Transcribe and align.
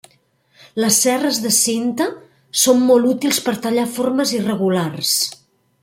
Les 0.83 0.95
serres 1.03 1.37
de 1.43 1.51
cinta 1.57 2.07
són 2.63 2.81
molt 2.87 3.11
útils 3.13 3.41
per 3.49 3.55
tallar 3.67 3.85
formes 3.99 4.33
irregulars. 4.39 5.17